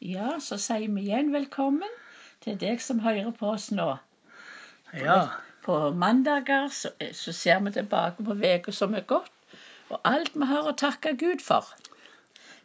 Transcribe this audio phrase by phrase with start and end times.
[0.00, 1.92] Ja, så sier vi igjen velkommen
[2.44, 3.94] til deg som hører på oss nå.
[4.92, 5.20] Ja.
[5.64, 9.32] På mandager så, så ser vi tilbake på uka som er gått,
[9.88, 11.64] og alt vi har å takke Gud for.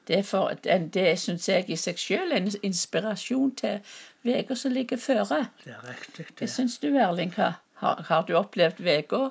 [0.09, 3.79] Det, for, det, syns jeg i seg sjøl er en inspirasjon til
[4.27, 5.45] uka som ligger føre.
[5.63, 6.27] Det er riktig.
[6.35, 6.49] Det.
[6.51, 7.31] syns du, Erling?
[7.37, 9.29] Har, har du opplevd uka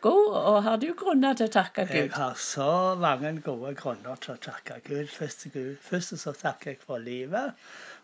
[0.00, 1.94] god, og har du grunner til å takke Gud?
[1.96, 5.06] Jeg har så mange gode grunner til å takke Gud.
[5.12, 5.76] Først, Gud.
[5.82, 7.54] Først så takker jeg for livet.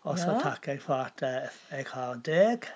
[0.03, 0.39] Og så Ja.
[0.41, 2.67] takker jeg for at eh, jeg har deg.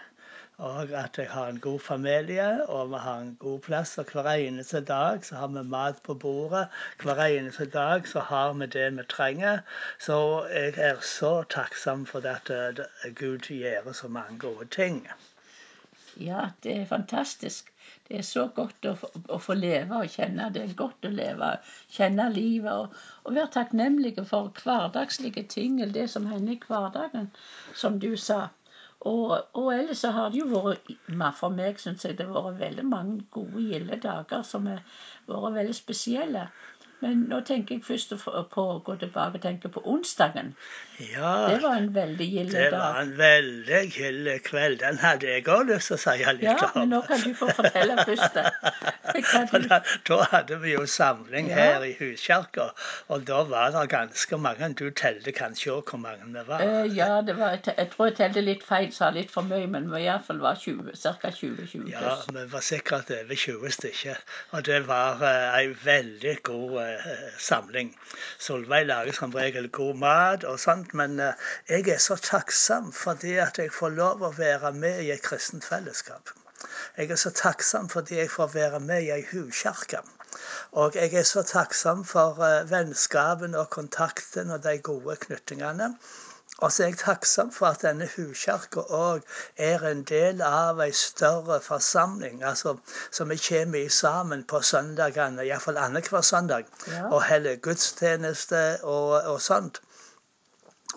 [0.60, 3.98] Og at jeg har en god familie, og vi har en god plass.
[3.98, 6.68] Og hver eneste dag så har vi mat på bordet.
[6.99, 9.60] Hver eneste dag så har vi det vi trenger.
[9.99, 10.18] Så
[10.52, 15.08] jeg er så takksom for at eh, Gud gjør så mange gode ting.
[16.20, 17.72] Ja, det er fantastisk.
[18.09, 18.95] Det er så godt å,
[19.30, 20.48] å få leve og kjenne.
[20.54, 21.49] Det er godt å leve,
[21.94, 27.30] kjenne livet og, og være takknemlige for hverdagslige ting, eller det som hender i hverdagen,
[27.77, 28.48] som du sa.
[29.08, 30.90] Og, og ellers så har det jo vært
[31.37, 34.82] For meg syns jeg det har vært veldig mange gode, gilde dager som har
[35.30, 36.48] vært veldig spesielle.
[37.02, 40.54] Men nå tenker jeg først på å gå tilbake og tenke på onsdagen.
[41.00, 44.80] Ja, Det var en veldig gilde det var en veldig gild kveld.
[44.82, 46.74] Den hadde jeg òg lyst til å si litt Ja, om.
[46.82, 48.36] men nå kan du få fortelle først.
[49.50, 51.55] For da, da hadde vi jo samling Ja.
[51.55, 52.70] her i huskirka,
[53.08, 54.74] og da var det ganske mange.
[54.76, 56.66] Du telte kanskje òg hvor mange det var?
[56.68, 59.88] Uh, ja, det var, jeg tror jeg telte litt feil, sa litt for mye, men
[59.94, 61.32] vi iallfall var 20, ca.
[61.40, 64.20] 20-20 Ja, vi var sikkert over 20 stykker.
[64.52, 66.88] Og det var uh, ei veldig god eh,
[67.38, 67.91] samling.
[68.40, 73.38] Solveig lager som regel god mat og sånt, men eh, jeg er så takksom fordi
[73.44, 76.34] at jeg får lov å være med i et kristent fellesskap.
[76.97, 80.01] Jeg er så takksom fordi jeg får være med i ei huskirke.
[80.72, 85.94] Og jeg er så takksom for eh, vennskapen og kontakten og de gode knyttingene.
[86.59, 89.22] Og så er jeg takksom for at denne huskirka òg
[89.68, 92.41] er en del av ei større forsamling.
[92.44, 92.74] Altså,
[93.12, 97.06] så vi kommer i sammen på søndagene, iallfall annenhver søndag, Ja.
[97.12, 99.80] og holder gudstjeneste og, og sånt.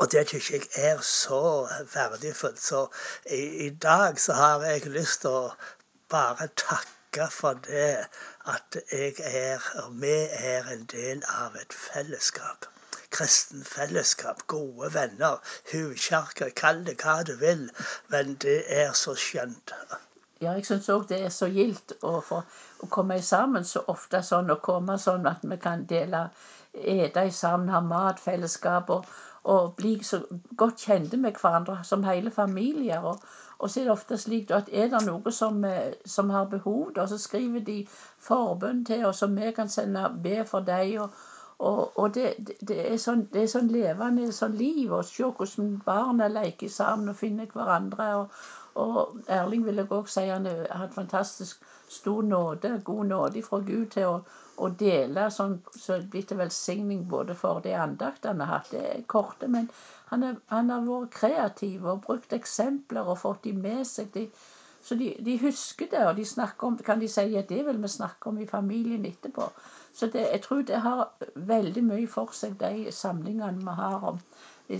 [0.00, 2.60] Og det syns jeg er så verdifullt.
[2.60, 2.86] Så
[3.26, 5.54] i, i dag så har jeg lyst til å
[6.10, 8.06] bare takke for det
[8.50, 10.16] at jeg er, og vi
[10.50, 12.66] er en del av et fellesskap.
[13.12, 15.40] Kristen fellesskap, gode venner,
[15.72, 17.66] huskjerker, kall det hva du vil.
[18.14, 19.74] Men det er så skjønt.
[20.42, 24.50] Ja, jeg syns òg det er så gildt å, å komme sammen så ofte sånn,
[24.50, 26.24] og komme sånn at vi kan dele,
[26.72, 29.12] ete sammen, ha mat, fellesskap, og,
[29.52, 30.22] og bli så
[30.58, 33.04] godt kjente med hverandre som hele familier.
[33.12, 33.22] Og,
[33.58, 36.94] og så er det ofte slik at er det noe som, eh, som har behov,
[36.96, 37.78] da, så skriver de
[38.24, 40.96] forbønn til oss, og vi kan sende be for deg.
[41.04, 41.20] og
[41.62, 42.32] og, og det,
[42.68, 47.12] det, er sånn, det er sånn levende sånn liv å se hvordan barna leker sammen
[47.12, 48.08] og finner hverandre.
[48.22, 48.40] Og,
[48.82, 51.62] og Erling vil jeg òg si han hatt fantastisk
[51.92, 54.16] stor nåde, god nåde fra Gud til å,
[54.64, 58.72] å dele sånn så det blitt til velsigning både for de andaktene han har hatt.
[58.74, 59.70] Det er korte, men
[60.10, 64.10] han, er, han har vært kreativ og brukt eksempler og fått de med seg.
[64.16, 64.26] De,
[64.82, 67.82] så de, de husker det, og de snakker om kan de si at det vil
[67.82, 69.46] vi snakke om i familien etterpå.
[69.94, 74.18] Så det, jeg tror det har veldig mye for seg, de samlingene vi har om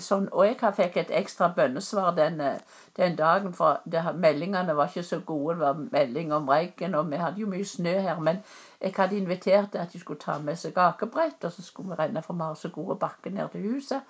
[0.01, 2.59] sånn, Og jeg fikk et ekstra bønnesvar den, eh,
[2.97, 5.55] den dagen, for det, meldingene var ikke så gode.
[5.55, 8.21] Det var melding om regn, og vi hadde jo mye snø her.
[8.21, 8.43] Men
[8.81, 12.03] jeg hadde invitert til at de skulle ta med seg akebrett, og så skulle vi
[12.03, 14.01] renne, for vi har så gode bakker ned til huset.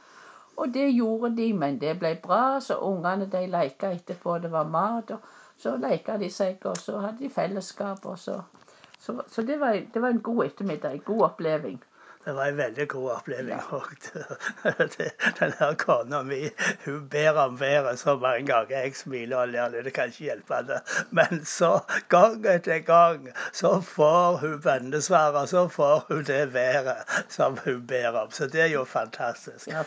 [0.56, 4.38] Og det gjorde de, men det ble bra, så ungene de leka etterpå.
[4.38, 5.20] Det var mat, og
[5.62, 8.42] så leika de seg, og så hadde de fellesskap, og så
[9.02, 11.80] Så, så det, var, det var en god ettermiddag, en god oppleving.
[12.24, 13.48] Det var en veldig god oppleving.
[13.48, 13.80] Ja.
[15.40, 16.50] den her kona mi
[16.84, 18.78] hun ber om været så mange ganger.
[18.78, 20.80] Jeg smiler og ler det kan ikke hjelpe det.
[21.10, 25.48] Men så, gang etter gang, så får hun bønnesvaret.
[25.48, 28.30] så får hun det været som hun ber om.
[28.30, 29.66] Så det er jo fantastisk.
[29.66, 29.82] Ja,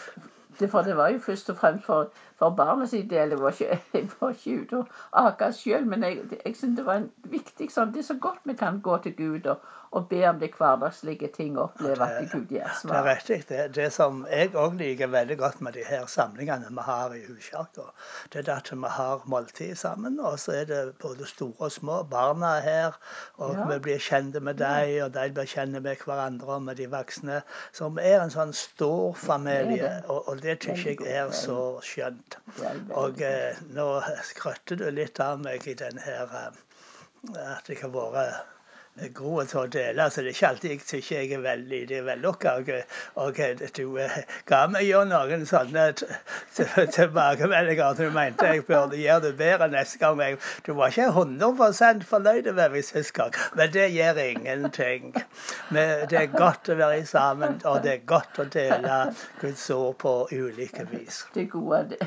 [0.60, 2.10] det, for det var jo først og fremst for,
[2.40, 3.30] for barnets ideell.
[3.36, 4.88] Jeg var ikke, jeg var ikke ute og
[5.28, 8.40] aka sjøl, men jeg, jeg synes det var en viktig sånn Det er så godt
[8.46, 9.64] vi kan gå til Gud og,
[9.96, 13.38] og be om de hverdagslige ting og oppleve at Gud gir Det er riktig.
[13.50, 17.22] Det, det som jeg òg liker veldig godt med de her samlingene vi har i
[17.30, 17.86] huskirka,
[18.34, 20.20] det er at vi har måltid sammen.
[20.20, 22.02] Og så er det både store og små.
[22.12, 23.00] Barna er her,
[23.38, 23.68] og Ja.
[23.70, 27.42] vi blir kjente med dem, og de blir kjente med hverandre og med de voksne.
[27.74, 30.04] Som er en sånn stor familie, Det det.
[30.10, 32.38] og, og det syns jeg er så skjønt.
[32.94, 33.88] Og eh, nå
[34.30, 38.55] skrøtte du litt av meg i den her eh, at jeg har vært
[38.96, 41.98] god til å dele, så det er ikke alltid jeg syns jeg er veldig det
[41.98, 42.54] er vellykka.
[43.20, 43.40] Og,
[43.76, 44.14] du eh,
[44.48, 45.90] ga meg jo noen sånne
[46.96, 50.16] tilbakemeldinger du mente jeg burde gjøre det bedre neste gang.
[50.20, 55.12] Men du var ikke 100 fornøyd med meg sist gang, men det gjør ingenting.
[55.76, 59.02] Men det er godt å være sammen, og det er godt å dele
[59.42, 61.26] Guds ord på ulike vis.
[61.36, 62.00] Det gode, det,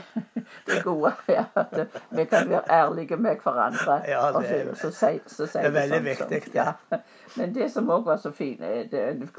[0.65, 4.01] det gode er at vi kan være ærlige med hverandre.
[4.09, 6.57] Ja, det, og så, så, så, så, det er veldig sånn, viktig.
[6.57, 6.78] Ja.
[7.37, 8.63] Men det som òg var så fint,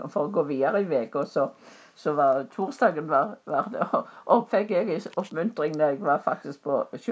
[0.10, 1.48] for å gå videre i uka, så,
[1.96, 3.88] så var torsdagen var, var det,
[4.26, 7.10] og fikk jeg oppmuntring når jeg var faktisk på hos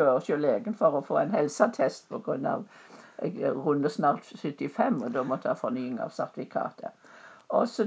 [0.80, 2.58] for å få en helseattest pga.
[3.22, 6.92] jeg runder snart 75, og da måtte jeg ha fornying av sertifikatet.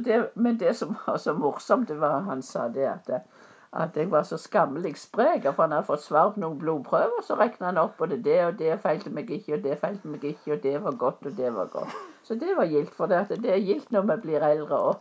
[0.04, 3.10] Det, men det som var så morsomt, det var han sa det at
[3.72, 5.42] at jeg var så skammelig sprek.
[5.54, 8.58] For han hadde fått svar på noen blodprøver, så regna han opp, det, det og
[8.58, 11.52] det feilte meg ikke, og det feilte meg ikke, og det var godt, og det
[11.54, 11.94] var godt.
[12.26, 12.94] Så det var gildt.
[12.94, 14.93] For det, det er gildt når vi blir eldre å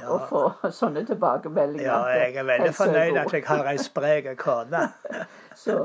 [0.00, 0.18] ja.
[0.28, 1.86] få sånne tilbakemeldinger.
[1.86, 4.86] Ja, jeg er veldig fornøyd at jeg har ei sprek kone.
[5.62, 5.76] så,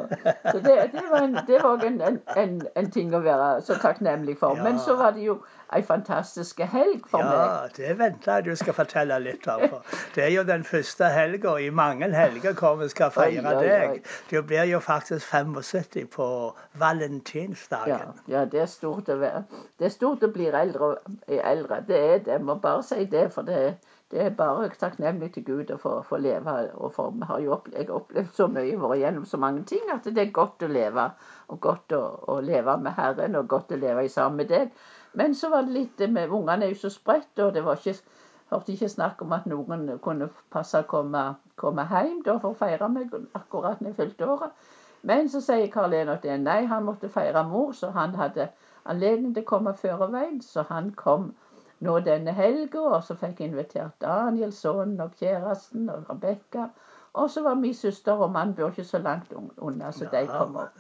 [0.52, 2.02] så det, det, var, en, det var en,
[2.36, 4.58] en, en, ting å være så takknemlig for.
[4.58, 4.68] Ja.
[4.68, 5.40] Men så var det jo
[5.76, 7.42] ei fantastisk helg for ja, meg.
[7.44, 9.66] Ja, det venter jeg du skal fortelle litt om.
[10.16, 13.58] Det er jo den første helga i mange helger hvor vi skal feire oi, oi,
[13.58, 13.66] oi.
[13.68, 14.14] deg.
[14.32, 16.30] Du blir jo faktisk 75 på
[16.80, 18.16] valentinsdagen.
[18.28, 19.44] Ja, ja, det er stort å være.
[19.78, 20.77] Det er stort å bli eldre.
[21.28, 21.84] Eldre.
[21.88, 22.42] Det er det.
[22.42, 23.30] Må bare si det.
[23.34, 23.78] for det
[24.12, 26.52] det er bare takknemlig til Gud å få, leve.
[26.74, 29.64] og for vi har jo opplevd, Jeg har opplevd så mye, vært gjennom så mange
[29.64, 31.10] ting, at det er godt å leve.
[31.48, 34.72] Og godt å, å leve med Herren, og godt å leve sammen med deg.
[35.14, 38.00] Men så var det litt med Ungene er jo så spredt, og det var ikke,
[38.50, 41.26] hørte ikke snakk om at noen kunne passe å komme,
[41.56, 44.72] komme hjem da for å feire meg akkurat når jeg fylte året.
[45.04, 48.48] Men så sier Karl Enok at nei, han måtte feire mor, så han hadde
[48.92, 50.42] anledning til å komme før veien.
[50.44, 51.32] Så han kom
[51.86, 56.70] nå denne helga, og så fikk jeg invitert Daniel, sønnen og kjæresten og Rebekka.
[57.18, 60.28] Og så var min søster og mann bor ikke så langt unna, så ja, de
[60.28, 60.76] kom opp.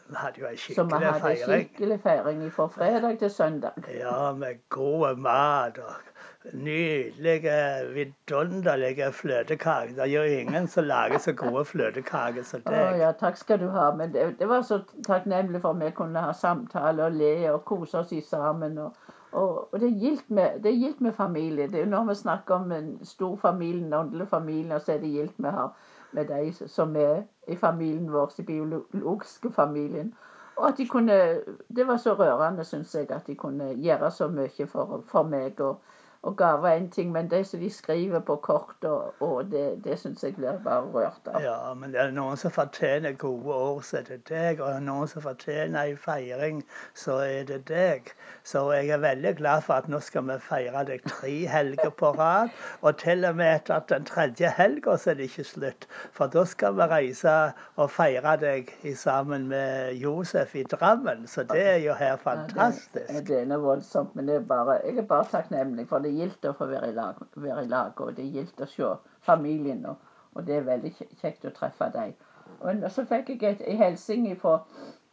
[0.57, 3.81] Så vi hadde skikkelig feiring fra fredag til søndag.
[3.93, 7.57] Ja, med god mat og nydelige,
[7.93, 9.95] vidunderlige fløtekaker.
[9.95, 12.77] Det er jo ingen som lager så gode fløtekaker som deg.
[12.77, 13.89] Å, ja, takk skal du ha.
[13.97, 17.63] Men det, det var så takknemlig for at vi kunne ha samtale og le og
[17.65, 18.77] kose oss sammen.
[18.77, 18.95] og
[19.37, 20.63] og, det gildt med,
[20.99, 21.67] med, familie.
[21.67, 24.91] Det er jo Når vi snakker om en stor familie, en åndelig familie, og så
[24.93, 25.73] er det gildt vi har
[26.11, 30.13] med de som er i familien vår, i biologiske familien.
[30.55, 31.41] Og at de kunne
[31.75, 35.59] Det var så rørende, syns jeg, at de kunne gjøre så mye for, for meg.
[35.61, 35.81] og
[36.27, 39.83] og gaver er en ting, men det som de skriver på kort, og, og det,
[39.83, 41.37] det syns jeg blir bare rørt av.
[41.39, 44.59] Ja, men det er noen som fortjener gode år, så er det deg.
[44.59, 46.59] Og det er noen som fortjener en feiring,
[46.99, 48.11] så er det deg.
[48.43, 52.11] Så jeg er veldig glad for at nå skal vi feire deg tre helger på
[52.19, 52.51] rad.
[52.81, 55.87] Og til og med etter den tredje helga så er det ikke slutt.
[56.11, 57.37] For da skal vi reise
[57.79, 61.23] og feire deg sammen med Josef i Drammen.
[61.23, 62.99] Så det er jo her fantastisk.
[62.99, 66.45] Ja, det, det er voldsomt, men er bare, jeg er bare takknemlig for det gildt
[66.45, 68.91] å få være i lag, være i lag og det gildt å se
[69.25, 69.85] familien.
[69.85, 69.95] Og,
[70.33, 72.13] og, det er veldig kjekt å treffe dem.
[72.59, 74.59] Og så fikk jeg et, en hilsen fra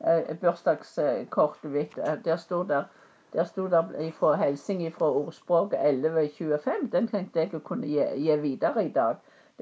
[0.01, 1.99] eh, bursdagskortet mitt.
[1.99, 2.91] Eh, der sto der
[3.35, 6.91] der sto det fra hilsen fra ordspråket 1125.
[6.93, 9.17] Den tenkte jeg å kunne gi, gi videre i dag.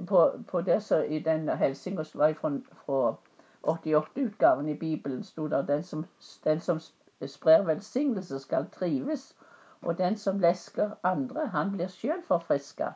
[0.08, 2.50] På, på det så, I den hilsinga som var fra,
[2.84, 3.14] fra
[3.62, 6.04] 88-utgaven i Bibelen, sto det den som,
[6.44, 6.80] den som
[7.26, 9.34] sprer velsignelse, skal trives.
[9.82, 12.92] Og den som lesker andre, han blir sjøl forfriska.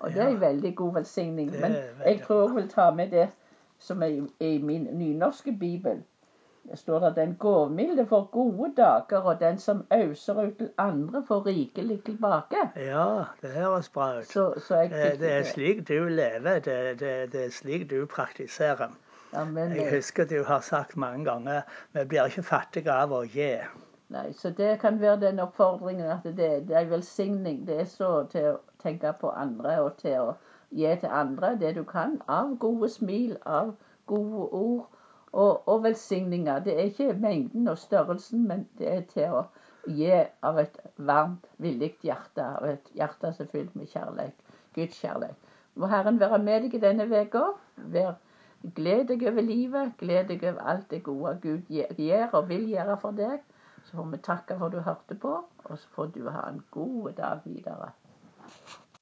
[0.00, 1.50] Og det er en veldig god velsigning.
[1.60, 3.28] Men jeg tror jeg vil ta med det
[3.78, 6.02] som er i min nynorske bibel.
[6.70, 11.24] Det står der 'Den gåvmilde får gode dager, og den som auser ut til andre,
[11.28, 12.80] får rikelig tilbake'.
[12.80, 14.26] Ja, det høres bra ut.
[14.26, 16.58] Så, så det, det, er slik du lever.
[16.58, 18.90] Det, det, det er slik du praktiserer.
[19.32, 21.60] Ja, men, jeg husker du har sagt mange ganger
[21.92, 23.56] vi blir ikke fattige av å gi.
[24.08, 26.36] Nei, så det kan være den oppfordringen at det,
[26.68, 27.66] det er velsigning.
[27.66, 30.30] Det er så til å tenke på andre og til å
[30.70, 32.14] gi til andre det du kan.
[32.28, 33.74] Av gode smil, av
[34.06, 34.86] gode ord
[35.32, 36.62] og, og velsigninger.
[36.64, 39.42] Det er ikke mengden og størrelsen, men det er til å
[39.86, 42.44] gi av et varmt, villig hjerte.
[42.44, 44.40] Av et hjerte som er fylt med kjærlighet.
[44.74, 45.52] Guds kjærlighet.
[45.74, 47.44] Må Herren være med deg i denne uka.
[48.74, 49.92] Gled deg over livet.
[50.00, 53.44] Gled deg over alt det gode Gud gjør og vil gjøre for deg.
[53.88, 55.30] Så får vi takke for at du hørte på,
[55.64, 57.86] og så får du ha en god dag videre.